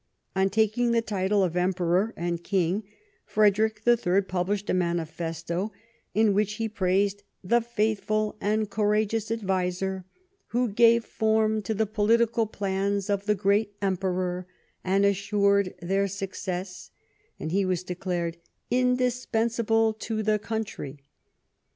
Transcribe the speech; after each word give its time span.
On 0.35 0.49
taking 0.49 0.93
the 0.93 1.01
title 1.03 1.43
of 1.43 1.55
Emperor 1.55 2.11
and 2.17 2.43
King, 2.43 2.83
Frederick 3.23 3.83
III 3.85 4.21
pub 4.23 4.47
lished 4.47 4.67
a 4.67 4.73
manifesto 4.73 5.71
in 6.15 6.33
which 6.33 6.53
he 6.53 6.67
praised" 6.67 7.21
the 7.51 7.61
faithful 7.61 8.35
and 8.41 8.67
courageous 8.67 9.29
adviser 9.29 10.03
who 10.47 10.69
gave 10.69 11.05
form 11.05 11.61
to 11.61 11.75
the 11.75 11.85
political 11.85 12.47
plans 12.47 13.11
of 13.11 13.27
the 13.27 13.35
great 13.35 13.75
Emperor 13.79 14.47
and 14.83 15.05
assured 15.05 15.75
their 15.83 16.07
success"; 16.07 16.89
and 17.39 17.51
he 17.51 17.63
was 17.63 17.83
declared" 17.83 18.37
indispen 18.71 19.51
sable 19.51 19.93
to 19.93 20.23
the 20.23 20.39
country." 20.39 21.03